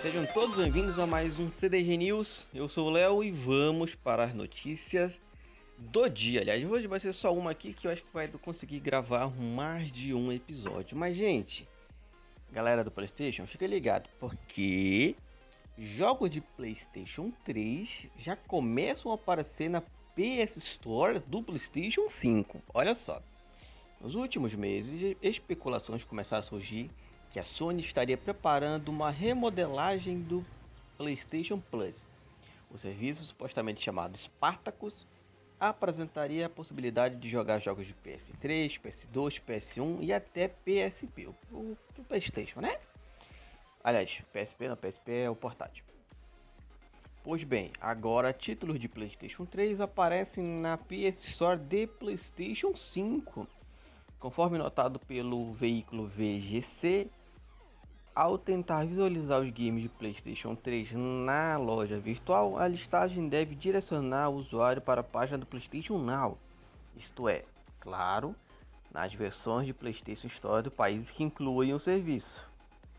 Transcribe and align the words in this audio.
Sejam 0.00 0.24
todos 0.26 0.54
bem-vindos 0.54 0.96
a 1.00 1.06
mais 1.08 1.40
um 1.40 1.50
CDG 1.58 1.96
News. 1.96 2.44
Eu 2.54 2.68
sou 2.68 2.86
o 2.86 2.90
Léo 2.90 3.24
e 3.24 3.32
vamos 3.32 3.96
para 3.96 4.22
as 4.22 4.32
notícias 4.32 5.12
do 5.76 6.08
dia. 6.08 6.40
Aliás, 6.40 6.64
hoje 6.64 6.86
vai 6.86 7.00
ser 7.00 7.12
só 7.12 7.34
uma 7.34 7.50
aqui 7.50 7.72
que 7.72 7.88
eu 7.88 7.90
acho 7.90 8.02
que 8.02 8.14
vai 8.14 8.28
conseguir 8.28 8.78
gravar 8.78 9.28
mais 9.28 9.90
de 9.90 10.14
um 10.14 10.30
episódio. 10.30 10.96
Mas, 10.96 11.16
gente, 11.16 11.66
galera 12.52 12.84
do 12.84 12.92
PlayStation, 12.92 13.44
fica 13.44 13.66
ligado 13.66 14.08
porque 14.20 15.16
jogos 15.76 16.30
de 16.30 16.40
PlayStation 16.40 17.32
3 17.44 18.06
já 18.18 18.36
começam 18.36 19.10
a 19.10 19.16
aparecer 19.16 19.68
na 19.68 19.80
PS 19.80 20.58
Store 20.58 21.18
do 21.26 21.42
PlayStation 21.42 22.08
5. 22.08 22.62
Olha 22.72 22.94
só. 22.94 23.20
Nos 24.00 24.14
últimos 24.14 24.54
meses, 24.54 25.16
especulações 25.20 26.04
começaram 26.04 26.40
a 26.40 26.44
surgir 26.44 26.88
que 27.30 27.38
a 27.38 27.44
Sony 27.44 27.82
estaria 27.82 28.16
preparando 28.16 28.88
uma 28.88 29.10
remodelagem 29.10 30.20
do 30.20 30.44
PlayStation 30.96 31.60
Plus. 31.60 32.06
O 32.70 32.76
serviço, 32.76 33.22
supostamente 33.24 33.82
chamado 33.82 34.16
Spartacus, 34.16 35.06
apresentaria 35.58 36.46
a 36.46 36.50
possibilidade 36.50 37.16
de 37.16 37.28
jogar 37.28 37.58
jogos 37.58 37.86
de 37.86 37.94
PS3, 37.94 38.80
PS2, 38.80 39.40
PS1 39.46 39.98
e 40.02 40.12
até 40.12 40.48
PSP, 40.48 41.26
o, 41.26 41.34
o, 41.52 41.76
PlayStation, 42.06 42.60
né? 42.60 42.78
Aliás, 43.82 44.22
PSP 44.32 44.68
não, 44.68 44.76
PSP 44.76 45.12
é 45.12 45.30
o 45.30 45.34
portátil. 45.34 45.84
Pois 47.24 47.42
bem, 47.42 47.72
agora 47.80 48.32
títulos 48.32 48.78
de 48.78 48.88
PlayStation 48.88 49.44
3 49.44 49.80
aparecem 49.80 50.44
na 50.44 50.78
PS 50.78 51.24
Store 51.24 51.58
de 51.58 51.86
PlayStation 51.86 52.74
5. 52.74 53.46
Conforme 54.18 54.58
notado 54.58 54.98
pelo 55.00 55.52
veículo 55.52 56.06
VGC, 56.06 57.10
ao 58.18 58.36
tentar 58.36 58.84
visualizar 58.84 59.40
os 59.40 59.48
games 59.50 59.80
de 59.80 59.88
PlayStation 59.88 60.56
3 60.56 60.92
na 60.92 61.56
loja 61.56 62.00
virtual, 62.00 62.58
a 62.58 62.66
listagem 62.66 63.28
deve 63.28 63.54
direcionar 63.54 64.28
o 64.28 64.34
usuário 64.34 64.82
para 64.82 65.02
a 65.02 65.04
página 65.04 65.38
do 65.38 65.46
PlayStation 65.46 65.98
Now, 65.98 66.36
isto 66.96 67.28
é, 67.28 67.44
claro, 67.78 68.34
nas 68.92 69.14
versões 69.14 69.68
de 69.68 69.72
PlayStation 69.72 70.26
Store 70.26 70.64
do 70.64 70.70
país 70.70 71.08
que 71.08 71.22
incluem 71.22 71.72
o 71.72 71.78
serviço, 71.78 72.44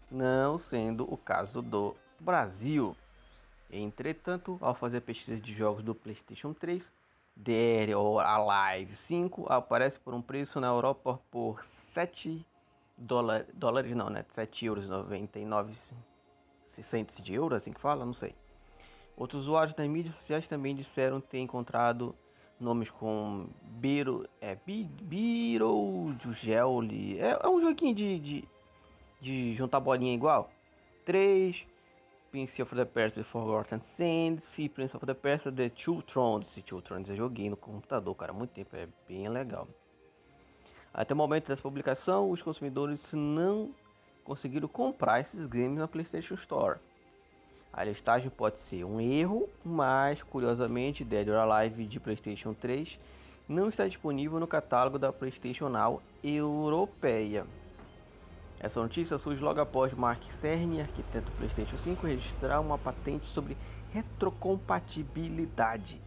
não 0.09 0.57
sendo 0.57 1.03
o 1.13 1.17
caso 1.17 1.61
do 1.61 1.93
Brasil. 2.17 2.95
Entretanto, 3.69 4.57
ao 4.61 4.73
fazer 4.73 5.01
pesquisa 5.01 5.37
de 5.37 5.51
jogos 5.51 5.83
do 5.83 5.93
PlayStation 5.93 6.53
3, 6.53 6.89
Dead 7.35 7.89
or 7.89 8.21
Alive 8.21 8.95
5 8.95 9.51
aparece 9.51 9.99
por 9.99 10.13
um 10.13 10.21
preço 10.21 10.61
na 10.61 10.67
Europa 10.67 11.19
por 11.29 11.61
7 11.65 12.45
dólar, 12.99 13.45
dólares 13.53 13.95
não, 13.95 14.09
né? 14.09 14.25
7 14.29 14.65
euros 14.65 14.89
99 14.89 15.73
centes 16.67 17.21
de 17.21 17.33
euro, 17.33 17.55
assim 17.55 17.73
que 17.73 17.79
fala, 17.79 18.05
não 18.05 18.13
sei. 18.13 18.35
Outros 19.17 19.43
usuários 19.43 19.73
das 19.75 19.87
mídias 19.87 20.15
sociais 20.15 20.47
também 20.47 20.75
disseram 20.75 21.19
ter 21.19 21.39
encontrado 21.39 22.15
nomes 22.59 22.89
com 22.89 23.47
Biro, 23.61 24.27
é, 24.41 24.55
Biro 24.65 26.15
Gelli, 26.33 27.19
é, 27.19 27.37
é 27.41 27.47
um 27.47 27.61
joguinho 27.61 27.95
de, 27.95 28.19
de, 28.19 28.47
de 29.21 29.55
juntar 29.55 29.79
bolinha 29.79 30.13
igual. 30.13 30.49
3, 31.05 31.65
Prince 32.31 32.61
of 32.61 32.75
the 32.75 32.85
Persia 32.85 33.23
Forgotten 33.23 33.81
Sands 33.97 34.57
e 34.59 34.69
Prince 34.69 34.95
of 34.95 35.05
the 35.05 35.13
Persia 35.13 35.51
The 35.51 35.69
Two 35.69 36.01
Thrones. 36.03 36.61
Two 36.65 36.81
Thrones 36.81 37.09
é 37.09 37.15
joguinho 37.15 37.51
no 37.51 37.57
computador, 37.57 38.15
cara, 38.15 38.31
muito 38.31 38.51
tempo, 38.51 38.75
é 38.75 38.87
bem 39.07 39.27
legal. 39.27 39.67
Até 40.93 41.13
o 41.13 41.17
momento 41.17 41.47
dessa 41.47 41.61
publicação, 41.61 42.31
os 42.31 42.41
consumidores 42.41 43.11
não 43.13 43.71
conseguiram 44.23 44.67
comprar 44.67 45.19
esses 45.19 45.45
games 45.45 45.77
na 45.77 45.87
PlayStation 45.87 46.33
Store. 46.35 46.79
A 47.71 47.83
listagem 47.83 48.29
pode 48.29 48.59
ser 48.59 48.83
um 48.83 48.99
erro, 48.99 49.47
mas 49.63 50.23
curiosamente 50.23 51.03
Dead 51.03 51.27
or 51.27 51.35
Alive 51.35 51.85
de 51.85 51.99
PlayStation 51.99 52.53
3 52.53 52.99
não 53.47 53.69
está 53.69 53.87
disponível 53.87 54.39
no 54.39 54.47
catálogo 54.47 54.99
da 54.99 55.13
PlayStation 55.13 55.69
Now 55.69 56.01
europeia. 56.23 57.45
Essa 58.59 58.81
notícia 58.81 59.17
surge 59.17 59.41
logo 59.41 59.61
após 59.61 59.93
Mark 59.93 60.21
Cerny, 60.33 60.81
arquiteto 60.81 61.31
do 61.31 61.37
PlayStation 61.37 61.77
5, 61.77 62.05
registrar 62.05 62.59
uma 62.59 62.77
patente 62.77 63.29
sobre 63.29 63.57
retrocompatibilidade 63.91 66.01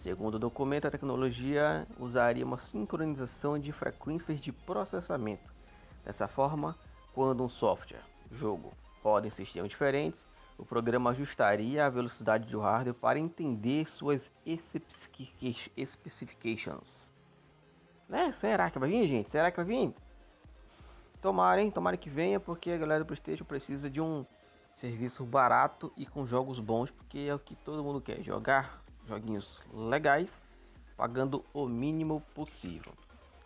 Segundo 0.00 0.36
o 0.36 0.38
documento, 0.38 0.86
a 0.86 0.90
tecnologia 0.90 1.86
usaria 1.98 2.42
uma 2.42 2.56
sincronização 2.56 3.58
de 3.58 3.70
frequências 3.70 4.40
de 4.40 4.50
processamento. 4.50 5.52
Dessa 6.02 6.26
forma, 6.26 6.74
quando 7.12 7.44
um 7.44 7.50
software, 7.50 8.00
jogo, 8.32 8.72
roda 9.02 9.26
em 9.26 9.30
sistemas 9.30 9.68
diferentes, 9.68 10.26
o 10.56 10.64
programa 10.64 11.10
ajustaria 11.10 11.84
a 11.84 11.90
velocidade 11.90 12.48
do 12.48 12.60
hardware 12.60 12.94
para 12.94 13.18
entender 13.18 13.86
suas 13.86 14.32
specifications. 15.86 17.12
Né? 18.08 18.32
Será 18.32 18.70
que 18.70 18.78
vai 18.78 18.88
vir, 18.88 19.06
gente? 19.06 19.30
Será 19.30 19.50
que 19.50 19.58
vai 19.58 19.66
vir? 19.66 19.94
Tomara, 21.20 21.60
hein? 21.60 21.70
Tomara 21.70 21.98
que 21.98 22.08
venha, 22.08 22.40
porque 22.40 22.70
a 22.70 22.78
galera 22.78 23.04
do 23.04 23.06
PlayStation 23.06 23.44
precisa 23.44 23.90
de 23.90 24.00
um 24.00 24.24
serviço 24.76 25.26
barato 25.26 25.92
e 25.94 26.06
com 26.06 26.24
jogos 26.24 26.58
bons, 26.58 26.90
porque 26.90 27.18
é 27.18 27.34
o 27.34 27.38
que 27.38 27.54
todo 27.54 27.84
mundo 27.84 28.00
quer 28.00 28.22
jogar 28.22 28.80
joguinhos 29.10 29.60
legais, 29.74 30.30
pagando 30.96 31.44
o 31.52 31.66
mínimo 31.66 32.22
possível. 32.34 32.92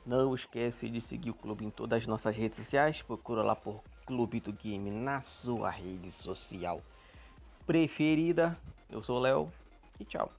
Não 0.05 0.35
esquece 0.35 0.91
de 0.91 1.01
seguir 1.01 1.31
o 1.31 1.35
clube 1.35 1.65
em 1.65 1.71
todas 1.71 2.03
as 2.03 2.07
nossas 2.07 2.37
redes 2.37 2.59
sociais, 2.59 3.01
procura 3.01 3.43
lá 3.43 3.57
por 3.57 3.83
Clube 4.05 4.39
do 4.39 4.53
Game 4.53 4.91
na 4.91 5.23
sua 5.23 5.71
rede 5.71 6.13
social 6.13 6.83
preferida. 7.67 8.59
Eu 8.91 9.03
sou 9.03 9.17
o 9.17 9.21
Léo 9.21 9.53
e 9.99 10.05
tchau. 10.05 10.31